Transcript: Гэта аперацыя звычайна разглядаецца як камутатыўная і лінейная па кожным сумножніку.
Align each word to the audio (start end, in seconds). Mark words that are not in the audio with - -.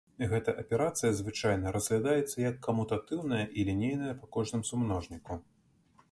Гэта 0.29 0.53
аперацыя 0.61 1.09
звычайна 1.17 1.73
разглядаецца 1.75 2.37
як 2.43 2.55
камутатыўная 2.67 3.41
і 3.59 3.65
лінейная 3.67 4.15
па 4.23 4.31
кожным 4.37 4.63
сумножніку. 4.71 5.37